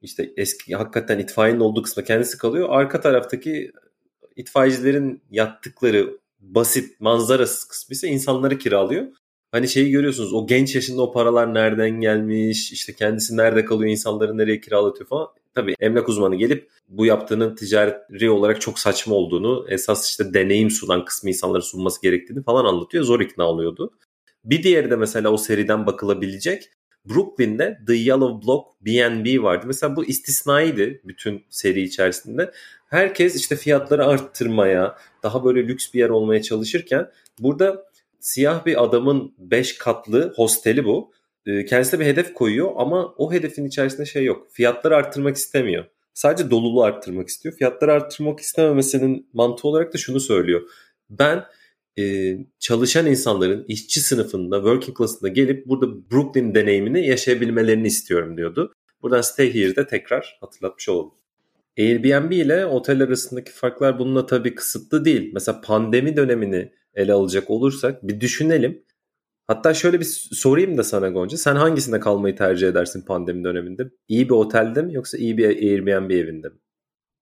[0.02, 2.68] işte eski hakikaten itfaiyenin olduğu kısmı kendisi kalıyor.
[2.72, 3.72] Arka taraftaki
[4.36, 9.08] itfaiyecilerin yattıkları basit manzarası kısmı ise insanları kiralıyor.
[9.52, 14.38] Hani şeyi görüyorsunuz o genç yaşında o paralar nereden gelmiş işte kendisi nerede kalıyor insanları
[14.38, 15.28] nereye kiralatıyor falan.
[15.56, 21.06] Tabii emlak uzmanı gelip bu yaptığının ticari olarak çok saçma olduğunu esas işte deneyim sunan
[21.06, 23.04] kısmı insanlara sunması gerektiğini falan anlatıyor.
[23.04, 23.92] Zor ikna oluyordu.
[24.46, 26.70] Bir diğeri de mesela o seriden bakılabilecek
[27.06, 29.64] Brooklyn'de The Yellow Block B&B vardı.
[29.68, 32.52] Mesela bu istisnaydı bütün seri içerisinde.
[32.88, 37.86] Herkes işte fiyatları arttırmaya, daha böyle lüks bir yer olmaya çalışırken burada
[38.20, 41.12] siyah bir adamın 5 katlı hosteli bu.
[41.46, 44.48] Ee, kendisine bir hedef koyuyor ama o hedefin içerisinde şey yok.
[44.52, 45.86] Fiyatları arttırmak istemiyor.
[46.14, 47.56] Sadece doluluğu arttırmak istiyor.
[47.56, 50.62] Fiyatları arttırmak istememesinin mantığı olarak da şunu söylüyor.
[51.10, 51.44] Ben
[52.00, 58.74] e, çalışan insanların işçi sınıfında, working class'ında gelip burada Brooklyn deneyimini yaşayabilmelerini istiyorum diyordu.
[59.02, 61.12] Buradan Stay Here'de tekrar hatırlatmış olalım.
[61.80, 65.32] Airbnb ile otel arasındaki farklar bununla tabii kısıtlı değil.
[65.34, 68.84] Mesela pandemi dönemini ele alacak olursak bir düşünelim.
[69.48, 71.38] Hatta şöyle bir sorayım da sana Gonca.
[71.38, 73.84] Sen hangisinde kalmayı tercih edersin pandemi döneminde?
[74.08, 76.56] İyi bir otelde mi yoksa iyi bir Airbnb evinde mi?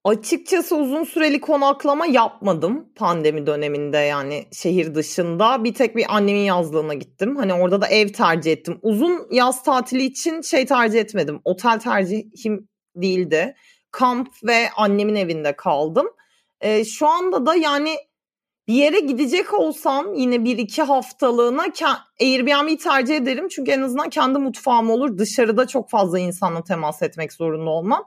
[0.03, 5.63] Açıkçası uzun süreli konaklama yapmadım pandemi döneminde yani şehir dışında.
[5.63, 7.35] Bir tek bir annemin yazlığına gittim.
[7.35, 8.79] Hani orada da ev tercih ettim.
[8.81, 11.41] Uzun yaz tatili için şey tercih etmedim.
[11.45, 13.55] Otel tercihim değildi.
[13.91, 16.07] Kamp ve annemin evinde kaldım.
[16.61, 17.95] Ee, şu anda da yani
[18.67, 21.65] bir yere gidecek olsam yine bir iki haftalığına
[22.21, 23.47] Airbnb'yi tercih ederim.
[23.47, 25.17] Çünkü en azından kendi mutfağım olur.
[25.17, 28.05] Dışarıda çok fazla insanla temas etmek zorunda olmam.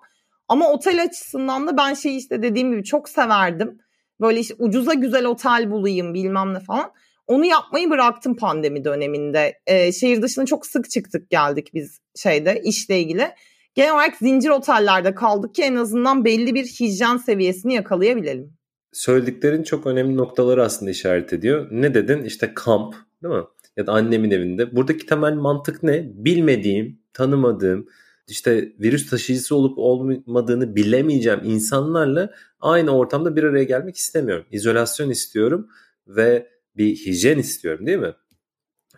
[0.52, 3.78] Ama otel açısından da ben şey işte dediğim gibi çok severdim.
[4.20, 6.92] Böyle işte ucuza güzel otel bulayım bilmem ne falan.
[7.26, 9.58] Onu yapmayı bıraktım pandemi döneminde.
[9.66, 13.28] E, şehir dışına çok sık çıktık geldik biz şeyde işle ilgili.
[13.74, 18.52] Genel olarak zincir otellerde kaldık ki en azından belli bir hijyen seviyesini yakalayabilelim.
[18.92, 21.68] Söylediklerin çok önemli noktaları aslında işaret ediyor.
[21.70, 22.24] Ne dedin?
[22.24, 23.44] İşte kamp değil mi?
[23.76, 24.76] Ya da annemin evinde.
[24.76, 26.10] Buradaki temel mantık ne?
[26.14, 27.86] Bilmediğim, tanımadığım,
[28.28, 32.30] işte virüs taşıyıcısı olup olmadığını bilemeyeceğim insanlarla
[32.60, 34.46] aynı ortamda bir araya gelmek istemiyorum.
[34.50, 35.68] İzolasyon istiyorum
[36.06, 38.14] ve bir hijyen istiyorum değil mi?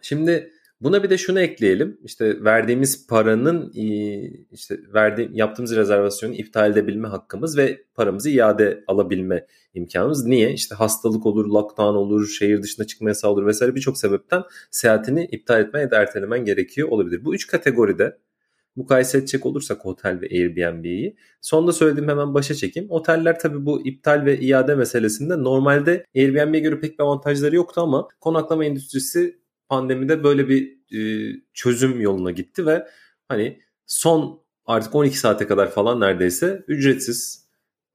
[0.03, 2.01] Şimdi buna bir de şunu ekleyelim.
[2.05, 3.71] İşte verdiğimiz paranın
[4.53, 10.27] işte verdiğim yaptığımız rezervasyonu iptal edebilme hakkımız ve paramızı iade alabilme imkanımız.
[10.27, 10.53] Niye?
[10.53, 15.61] İşte hastalık olur, lockdown olur, şehir dışına çıkma yasağı olur vesaire birçok sebepten seyahatini iptal
[15.61, 17.25] etmen ya da ertelemen gerekiyor olabilir.
[17.25, 18.19] Bu üç kategoride
[18.77, 22.91] mukayese edecek olursak otel ve Airbnb'yi sonda söylediğim hemen başa çekeyim.
[22.91, 28.09] Oteller tabii bu iptal ve iade meselesinde normalde Airbnb'ye göre pek bir avantajları yoktu ama
[28.21, 32.87] konaklama endüstrisi pandemide böyle bir e, çözüm yoluna gitti ve
[33.29, 37.45] hani son artık 12 saate kadar falan neredeyse ücretsiz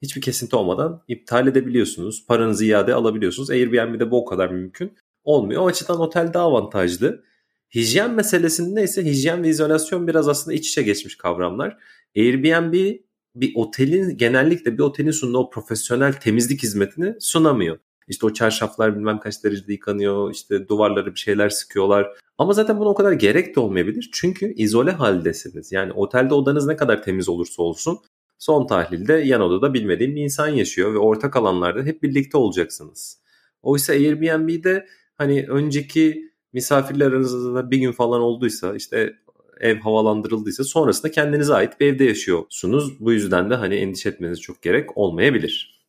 [0.01, 2.25] hiçbir kesinti olmadan iptal edebiliyorsunuz.
[2.27, 3.49] Paranızı iade alabiliyorsunuz.
[3.49, 5.61] Airbnb'de bu o kadar mümkün olmuyor.
[5.61, 7.23] O açıdan otel daha avantajlı.
[7.75, 11.77] Hijyen meselesinde ise hijyen ve izolasyon biraz aslında iç içe geçmiş kavramlar.
[12.17, 12.73] Airbnb
[13.35, 17.79] bir otelin genellikle bir otelin sunduğu o profesyonel temizlik hizmetini sunamıyor.
[18.07, 20.31] İşte o çarşaflar bilmem kaç derecede yıkanıyor.
[20.33, 22.07] işte duvarları bir şeyler sıkıyorlar.
[22.37, 24.09] Ama zaten buna o kadar gerek de olmayabilir.
[24.13, 25.71] Çünkü izole haldesiniz.
[25.71, 27.99] Yani otelde odanız ne kadar temiz olursa olsun
[28.39, 33.21] son tahlilde yan odada bilmediğim bir insan yaşıyor ve ortak alanlarda hep birlikte olacaksınız.
[33.61, 39.13] Oysa Airbnb'de hani önceki misafirler aranızda bir gün falan olduysa işte
[39.59, 42.99] ev havalandırıldıysa sonrasında kendinize ait bir evde yaşıyorsunuz.
[42.99, 45.79] Bu yüzden de hani endişe etmeniz çok gerek olmayabilir.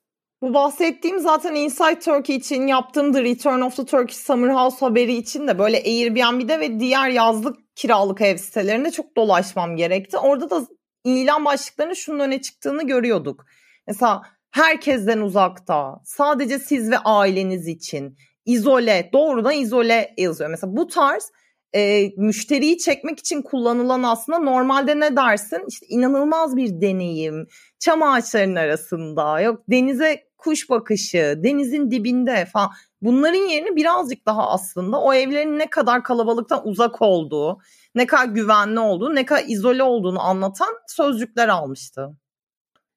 [0.42, 5.14] Bu bahsettiğim zaten Inside Turkey için yaptığım The Return of the Turkish Summer House haberi
[5.14, 10.18] için de böyle Airbnb'de ve diğer yazlık kiralık ev sitelerinde çok dolaşmam gerekti.
[10.18, 10.66] Orada da
[11.04, 13.46] ilan başlıklarının şunun öne çıktığını görüyorduk.
[13.86, 18.16] Mesela herkesten uzakta, sadece siz ve aileniz için,
[18.50, 20.50] izole, doğrudan izole yazıyor.
[20.50, 21.32] Mesela bu tarz
[21.74, 25.64] e, müşteriyi çekmek için kullanılan aslında normalde ne dersin?
[25.68, 27.46] İşte inanılmaz bir deneyim,
[27.78, 32.70] çam ağaçlarının arasında, yok denize kuş bakışı, denizin dibinde falan.
[33.02, 37.58] Bunların yerini birazcık daha aslında o evlerin ne kadar kalabalıktan uzak olduğu,
[37.94, 42.10] ne kadar güvenli olduğu, ne kadar izole olduğunu anlatan sözcükler almıştı.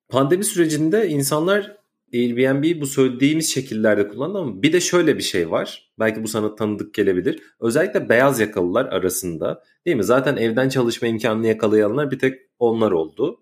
[0.09, 1.82] Pandemi sürecinde insanlar
[2.13, 5.91] Airbnb bu söylediğimiz şekillerde kullandı ama bir de şöyle bir şey var.
[5.99, 7.41] Belki bu sana tanıdık gelebilir.
[7.59, 10.03] Özellikle beyaz yakalılar arasında değil mi?
[10.03, 13.39] Zaten evden çalışma imkanını yakalayanlar bir tek onlar oldu.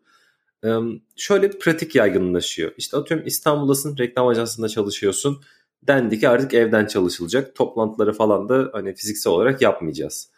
[0.66, 0.70] Ee,
[1.16, 2.72] şöyle bir pratik yaygınlaşıyor.
[2.78, 5.42] İşte atıyorum İstanbul'dasın, reklam ajansında çalışıyorsun.
[5.84, 7.56] Dendi ki artık evden çalışılacak.
[7.56, 10.32] Toplantıları falan da hani fiziksel olarak yapmayacağız.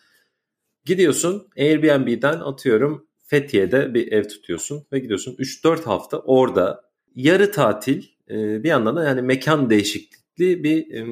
[0.86, 6.84] Gidiyorsun Airbnb'den atıyorum Fethiye'de bir ev tutuyorsun ve gidiyorsun 3-4 hafta orada
[7.16, 11.06] yarı tatil bir yandan da yani mekan değişikliği bir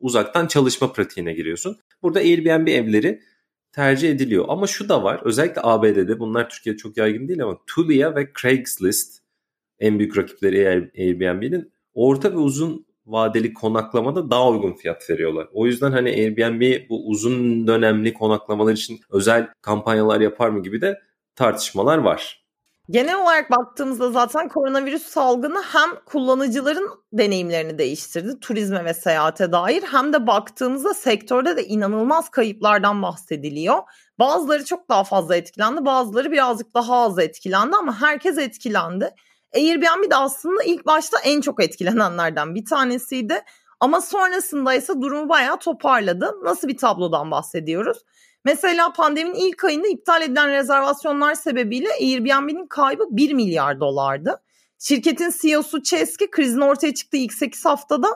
[0.00, 1.78] uzaktan çalışma pratiğine giriyorsun.
[2.02, 3.20] Burada Airbnb evleri
[3.72, 4.44] tercih ediliyor.
[4.48, 9.22] Ama şu da var özellikle ABD'de bunlar Türkiye'de çok yaygın değil ama Tulia ve Craigslist
[9.78, 15.48] en büyük rakipleri Airbnb'nin orta ve uzun vadeli konaklamada daha uygun fiyat veriyorlar.
[15.52, 21.00] O yüzden hani Airbnb bu uzun dönemli konaklamalar için özel kampanyalar yapar mı gibi de
[21.34, 22.41] tartışmalar var.
[22.90, 30.12] Genel olarak baktığımızda zaten koronavirüs salgını hem kullanıcıların deneyimlerini değiştirdi turizme ve seyahate dair hem
[30.12, 33.78] de baktığımızda sektörde de inanılmaz kayıplardan bahsediliyor.
[34.18, 39.10] Bazıları çok daha fazla etkilendi, bazıları birazcık daha az etkilendi ama herkes etkilendi.
[39.54, 43.42] Airbnb de aslında ilk başta en çok etkilenenlerden bir tanesiydi.
[43.80, 46.34] Ama sonrasında ise durumu bayağı toparladı.
[46.42, 47.98] Nasıl bir tablodan bahsediyoruz?
[48.44, 54.42] Mesela pandeminin ilk ayında iptal edilen rezervasyonlar sebebiyle Airbnb'nin kaybı 1 milyar dolardı.
[54.78, 58.08] Şirketin CEO'su Chesky krizin ortaya çıktığı ilk 8 haftada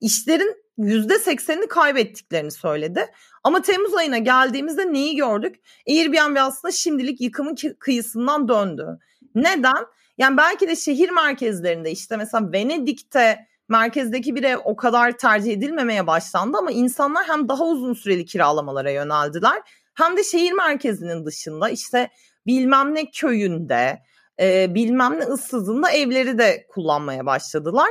[0.00, 3.06] işlerin %80'ini kaybettiklerini söyledi.
[3.44, 5.60] Ama Temmuz ayına geldiğimizde neyi gördük?
[5.88, 8.98] Airbnb aslında şimdilik yıkımın kıyısından döndü.
[9.34, 9.86] Neden?
[10.18, 16.06] Yani belki de şehir merkezlerinde işte mesela Venedik'te merkezdeki bir ev o kadar tercih edilmemeye
[16.06, 19.62] başlandı ama insanlar hem daha uzun süreli kiralamalara yöneldiler
[19.94, 22.10] hem de şehir merkezinin dışında işte
[22.46, 24.02] bilmem ne köyünde
[24.40, 27.88] e, bilmem ne ıssızında evleri de kullanmaya başladılar.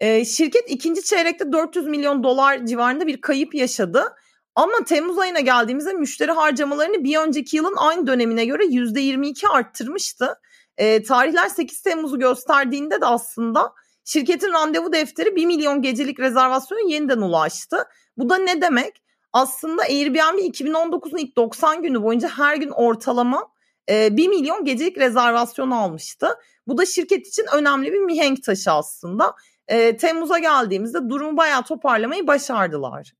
[0.00, 4.14] E, şirket ikinci çeyrekte 400 milyon dolar civarında bir kayıp yaşadı.
[4.54, 10.34] Ama Temmuz ayına geldiğimizde müşteri harcamalarını bir önceki yılın aynı dönemine göre %22 arttırmıştı.
[10.76, 13.72] E, tarihler 8 Temmuz'u gösterdiğinde de aslında
[14.04, 17.76] şirketin randevu defteri 1 milyon gecelik rezervasyon yeniden ulaştı.
[18.16, 19.02] Bu da ne demek?
[19.32, 23.48] Aslında Airbnb 2019'un ilk 90 günü boyunca her gün ortalama
[23.88, 26.28] 1 milyon gecelik rezervasyon almıştı.
[26.66, 29.34] Bu da şirket için önemli bir mihenk taşı aslında.
[29.98, 33.12] Temmuz'a geldiğimizde durumu bayağı toparlamayı başardılar.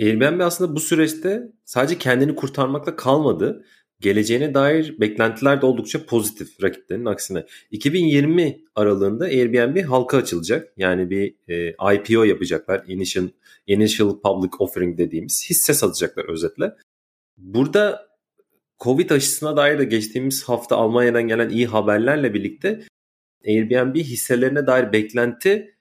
[0.00, 3.64] Airbnb aslında bu süreçte sadece kendini kurtarmakla kalmadı.
[4.00, 7.46] Geleceğine dair beklentiler de oldukça pozitif rakiplerinin aksine.
[7.70, 10.72] 2020 aralığında Airbnb halka açılacak.
[10.76, 12.84] Yani bir e, IPO yapacaklar.
[12.88, 13.28] Initial,
[13.66, 16.72] Initial Public Offering dediğimiz hisse satacaklar özetle.
[17.36, 18.08] Burada
[18.78, 22.80] Covid aşısına dair de geçtiğimiz hafta Almanya'dan gelen iyi haberlerle birlikte
[23.46, 25.74] Airbnb hisselerine dair beklenti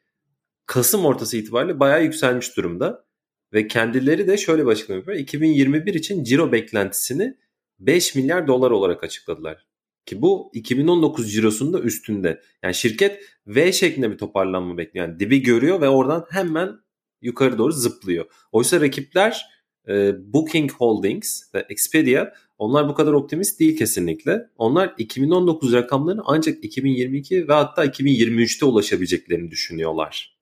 [0.66, 3.06] Kasım ortası itibariyle bayağı yükselmiş durumda.
[3.54, 5.18] Ve kendileri de şöyle bir açıklama yapıyor.
[5.18, 7.38] 2021 için ciro beklentisini
[7.80, 9.66] 5 milyar dolar olarak açıkladılar.
[10.06, 12.42] Ki bu 2019 cirosunda da üstünde.
[12.64, 15.08] Yani şirket V şeklinde bir toparlanma bekliyor.
[15.08, 16.80] Yani dibi görüyor ve oradan hemen
[17.22, 18.26] yukarı doğru zıplıyor.
[18.52, 19.46] Oysa rakipler
[19.88, 24.50] e, Booking Holdings ve Expedia onlar bu kadar optimist değil kesinlikle.
[24.58, 30.38] Onlar 2019 rakamlarını ancak 2022 ve hatta 2023'te ulaşabileceklerini düşünüyorlar.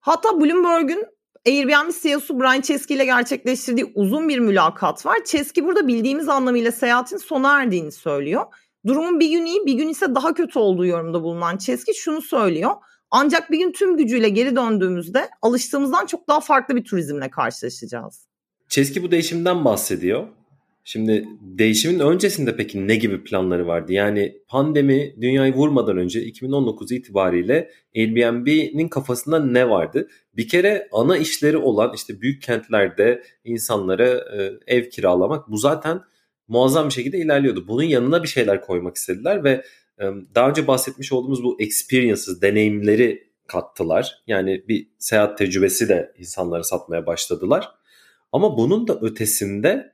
[0.00, 1.04] Hatta Bloomberg'un
[1.46, 5.24] Airbnb CEO'su Brian Chesky ile gerçekleştirdiği uzun bir mülakat var.
[5.24, 8.46] Chesky burada bildiğimiz anlamıyla seyahatin sona erdiğini söylüyor.
[8.86, 12.70] Durumun bir gün iyi bir gün ise daha kötü olduğu yorumda bulunan Chesky şunu söylüyor.
[13.10, 18.26] Ancak bir gün tüm gücüyle geri döndüğümüzde alıştığımızdan çok daha farklı bir turizmle karşılaşacağız.
[18.68, 20.26] Chesky bu değişimden bahsediyor.
[20.92, 23.92] Şimdi değişimin öncesinde peki ne gibi planları vardı?
[23.92, 30.08] Yani pandemi dünyayı vurmadan önce 2019 itibariyle Airbnb'nin kafasında ne vardı?
[30.36, 36.00] Bir kere ana işleri olan işte büyük kentlerde insanlara e, ev kiralamak bu zaten
[36.48, 37.68] muazzam bir şekilde ilerliyordu.
[37.68, 39.64] Bunun yanına bir şeyler koymak istediler ve
[40.00, 44.22] e, daha önce bahsetmiş olduğumuz bu experiences, deneyimleri kattılar.
[44.26, 47.68] Yani bir seyahat tecrübesi de insanlara satmaya başladılar.
[48.32, 49.92] Ama bunun da ötesinde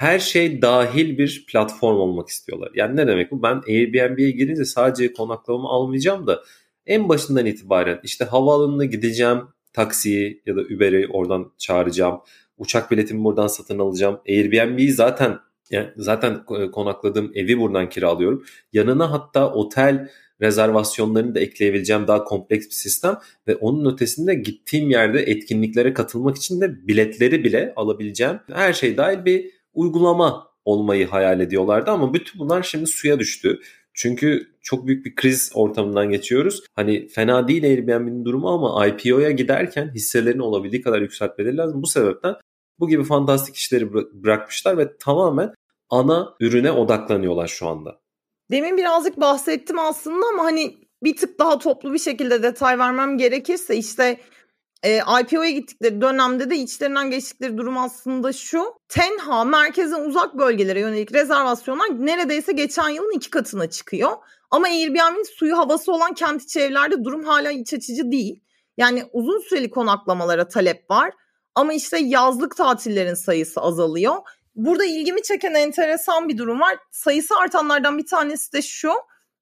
[0.00, 2.70] her şey dahil bir platform olmak istiyorlar.
[2.74, 3.42] Yani ne demek bu?
[3.42, 6.42] Ben Airbnb'ye girince sadece konaklamamı almayacağım da
[6.86, 9.38] en başından itibaren işte havaalanına gideceğim,
[9.72, 12.20] taksiyi ya da Uber'i oradan çağıracağım.
[12.58, 14.20] Uçak biletimi buradan satın alacağım.
[14.28, 15.38] Airbnb'yi zaten
[15.70, 18.44] yani zaten konakladığım evi buradan kiralıyorum.
[18.72, 20.08] Yanına hatta otel
[20.40, 26.60] rezervasyonlarını da ekleyebileceğim daha kompleks bir sistem ve onun ötesinde gittiğim yerde etkinliklere katılmak için
[26.60, 28.40] de biletleri bile alabileceğim.
[28.52, 33.60] Her şey dahil bir uygulama olmayı hayal ediyorlardı ama bütün bunlar şimdi suya düştü.
[33.94, 36.62] Çünkü çok büyük bir kriz ortamından geçiyoruz.
[36.76, 41.82] Hani fena değil Airbnb'nin durumu ama IPO'ya giderken hisselerini olabildiği kadar yükseltmeleri lazım.
[41.82, 42.34] Bu sebepten
[42.78, 45.54] bu gibi fantastik işleri bırakmışlar ve tamamen
[45.90, 48.00] ana ürüne odaklanıyorlar şu anda.
[48.50, 53.76] Demin birazcık bahsettim aslında ama hani bir tık daha toplu bir şekilde detay vermem gerekirse
[53.76, 54.20] işte
[54.82, 58.74] e, IPO'ya gittikleri dönemde de içlerinden geçtikleri durum aslında şu.
[58.88, 64.10] Tenha merkezin uzak bölgelere yönelik rezervasyonlar neredeyse geçen yılın iki katına çıkıyor.
[64.50, 68.42] Ama Airbnb'nin suyu havası olan kent içi evlerde durum hala iç açıcı değil.
[68.76, 71.12] Yani uzun süreli konaklamalara talep var.
[71.54, 74.16] Ama işte yazlık tatillerin sayısı azalıyor.
[74.54, 76.78] Burada ilgimi çeken enteresan bir durum var.
[76.90, 78.92] Sayısı artanlardan bir tanesi de şu.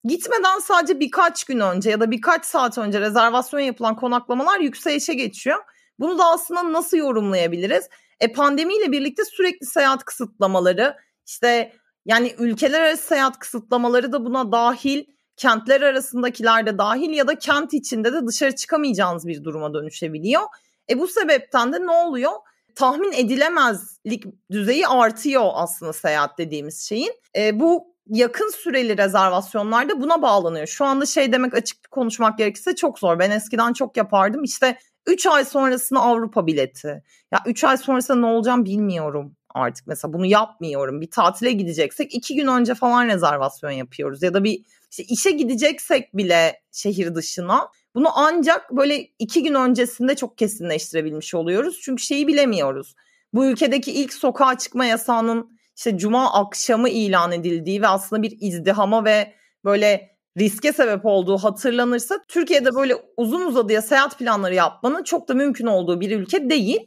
[0.04, 5.58] Gitmeden sadece birkaç gün önce ya da birkaç saat önce rezervasyon yapılan konaklamalar yükselişe geçiyor.
[5.98, 7.88] Bunu da aslında nasıl yorumlayabiliriz?
[8.20, 11.72] E pandemiyle birlikte sürekli seyahat kısıtlamaları, işte
[12.06, 15.04] yani ülkeler arası seyahat kısıtlamaları da buna dahil,
[15.36, 20.42] kentler arasındakiler de dahil ya da kent içinde de dışarı çıkamayacağınız bir duruma dönüşebiliyor.
[20.90, 22.32] E bu sebepten de ne oluyor?
[22.74, 27.12] Tahmin edilemezlik düzeyi artıyor aslında seyahat dediğimiz şeyin.
[27.36, 30.66] E, bu yakın süreli rezervasyonlarda buna bağlanıyor.
[30.66, 33.18] Şu anda şey demek açık konuşmak gerekirse çok zor.
[33.18, 34.44] Ben eskiden çok yapardım.
[34.44, 37.02] İşte 3 ay sonrasında Avrupa bileti.
[37.32, 39.86] Ya 3 ay sonrasında ne olacağım bilmiyorum artık.
[39.86, 41.00] Mesela bunu yapmıyorum.
[41.00, 44.22] Bir tatile gideceksek 2 gün önce falan rezervasyon yapıyoruz.
[44.22, 50.16] Ya da bir işte işe gideceksek bile şehir dışına bunu ancak böyle 2 gün öncesinde
[50.16, 51.80] çok kesinleştirebilmiş oluyoruz.
[51.82, 52.94] Çünkü şeyi bilemiyoruz.
[53.32, 59.04] Bu ülkedeki ilk sokağa çıkma yasağının işte cuma akşamı ilan edildiği ve aslında bir izdihama
[59.04, 59.32] ve
[59.64, 65.66] böyle riske sebep olduğu hatırlanırsa Türkiye'de böyle uzun uzadıya seyahat planları yapmanın çok da mümkün
[65.66, 66.80] olduğu bir ülke değil.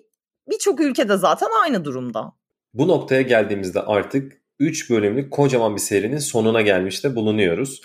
[0.49, 2.33] Birçok ülkede zaten aynı durumda.
[2.73, 7.81] Bu noktaya geldiğimizde artık 3 bölümlük kocaman bir serinin sonuna gelmiş de bulunuyoruz.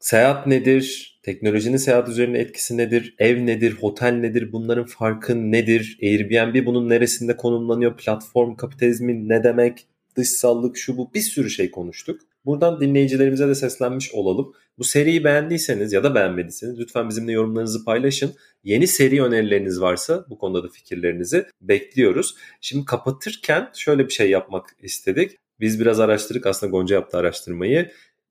[0.00, 1.18] Seyahat nedir?
[1.22, 3.14] Teknolojinin seyahat üzerine etkisi nedir?
[3.18, 3.76] Ev nedir?
[3.80, 4.52] Hotel nedir?
[4.52, 5.98] Bunların farkı nedir?
[6.02, 7.96] Airbnb bunun neresinde konumlanıyor?
[7.96, 9.86] Platform kapitalizmi ne demek?
[10.16, 12.20] Dışsallık şu bu bir sürü şey konuştuk.
[12.44, 14.52] Buradan dinleyicilerimize de seslenmiş olalım.
[14.78, 18.34] Bu seriyi beğendiyseniz ya da beğenmediyseniz lütfen bizimle yorumlarınızı paylaşın.
[18.64, 22.34] Yeni seri önerileriniz varsa bu konuda da fikirlerinizi bekliyoruz.
[22.60, 25.36] Şimdi kapatırken şöyle bir şey yapmak istedik.
[25.60, 27.90] Biz biraz araştırdık aslında Gonca yaptı araştırmayı.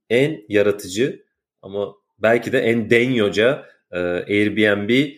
[0.09, 1.25] En yaratıcı
[1.61, 5.15] ama belki de en denyoca e, Airbnb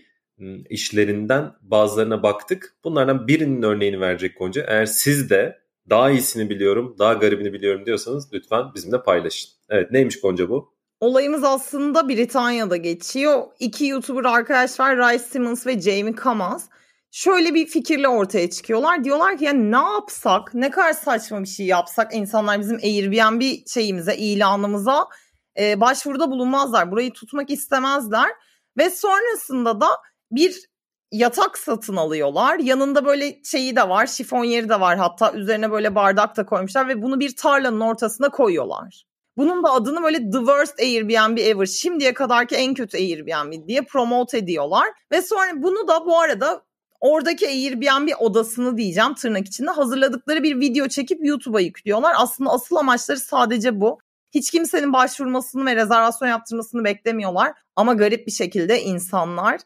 [0.70, 2.76] işlerinden bazılarına baktık.
[2.84, 4.66] Bunlardan birinin örneğini verecek Gonca.
[4.68, 5.60] Eğer siz de
[5.90, 9.52] daha iyisini biliyorum, daha garibini biliyorum diyorsanız lütfen bizimle paylaşın.
[9.70, 10.74] Evet neymiş Gonca bu?
[11.00, 13.44] Olayımız aslında Britanya'da geçiyor.
[13.60, 16.70] İki YouTuber arkadaş var Rice Simmons ve Jamie Kamaz.
[17.12, 19.04] Şöyle bir fikirle ortaya çıkıyorlar.
[19.04, 24.16] Diyorlar ki ya ne yapsak, ne kadar saçma bir şey yapsak insanlar bizim Airbnb şeyimize,
[24.16, 25.08] ilanımıza
[25.60, 26.92] e, başvuruda bulunmazlar.
[26.92, 28.30] Burayı tutmak istemezler.
[28.78, 29.88] Ve sonrasında da
[30.32, 30.60] bir
[31.12, 32.60] yatak satın alıyorlar.
[32.60, 36.88] Yanında böyle şeyi de var, şifon yeri de var hatta üzerine böyle bardak da koymuşlar
[36.88, 39.04] ve bunu bir tarlanın ortasına koyuyorlar.
[39.38, 44.38] Bunun da adını böyle The Worst Airbnb Ever, şimdiye kadarki en kötü Airbnb diye promote
[44.38, 44.88] ediyorlar.
[45.12, 46.62] Ve sonra bunu da bu arada
[47.00, 52.14] oradaki Airbnb odasını diyeceğim tırnak içinde hazırladıkları bir video çekip YouTube'a yüklüyorlar.
[52.18, 54.00] Aslında asıl amaçları sadece bu.
[54.34, 57.54] Hiç kimsenin başvurmasını ve rezervasyon yaptırmasını beklemiyorlar.
[57.76, 59.62] Ama garip bir şekilde insanlar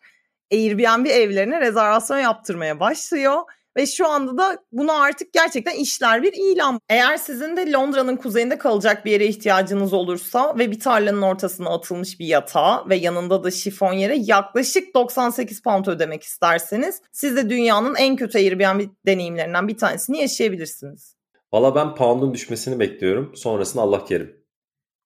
[0.51, 3.41] Airbnb evlerine rezervasyon yaptırmaya başlıyor.
[3.77, 6.79] Ve şu anda da bunu artık gerçekten işler bir ilan.
[6.89, 12.19] Eğer sizin de Londra'nın kuzeyinde kalacak bir yere ihtiyacınız olursa ve bir tarlanın ortasına atılmış
[12.19, 17.95] bir yatağa ve yanında da şifon yere yaklaşık 98 pound ödemek isterseniz siz de dünyanın
[17.95, 21.15] en kötü Airbnb deneyimlerinden bir tanesini yaşayabilirsiniz.
[21.53, 23.35] Valla ben pound'un düşmesini bekliyorum.
[23.35, 24.41] Sonrasında Allah kerim.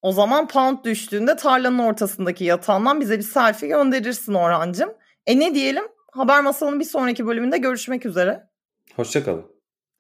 [0.02, 4.90] O zaman pound düştüğünde tarlanın ortasındaki yatağından bize bir selfie gönderirsin Orhancığım.
[5.28, 5.84] E ne diyelim?
[6.12, 8.44] Haber Masalı'nın bir sonraki bölümünde görüşmek üzere.
[8.96, 9.55] Hoşçakalın.